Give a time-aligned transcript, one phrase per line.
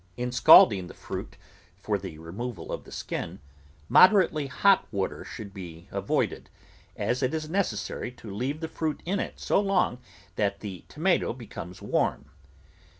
[0.17, 1.37] In scald ing the fruit
[1.77, 3.37] for the removal of the skin,
[3.87, 6.49] moderate ly hot water should be avoided,
[6.95, 9.99] as it is necessary to leave the fruit in it so long
[10.37, 12.31] that the tomato be comes warm.